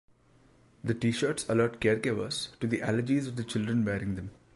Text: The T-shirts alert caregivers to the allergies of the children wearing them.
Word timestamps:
The 0.83 0.95
T-shirts 0.95 1.47
alert 1.47 1.79
caregivers 1.79 2.57
to 2.59 2.65
the 2.65 2.79
allergies 2.79 3.27
of 3.27 3.35
the 3.35 3.43
children 3.43 3.85
wearing 3.85 4.15
them. 4.15 4.31